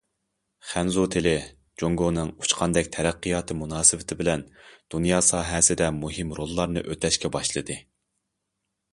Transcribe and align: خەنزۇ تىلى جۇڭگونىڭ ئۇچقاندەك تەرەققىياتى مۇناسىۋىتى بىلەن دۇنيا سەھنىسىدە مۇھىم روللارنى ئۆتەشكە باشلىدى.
خەنزۇ 0.67 1.01
تىلى 1.15 1.33
جۇڭگونىڭ 1.81 2.31
ئۇچقاندەك 2.45 2.87
تەرەققىياتى 2.95 3.57
مۇناسىۋىتى 3.59 4.17
بىلەن 4.21 4.45
دۇنيا 4.95 5.19
سەھنىسىدە 5.27 5.89
مۇھىم 5.99 6.33
روللارنى 6.39 6.83
ئۆتەشكە 6.87 7.31
باشلىدى. 7.37 7.77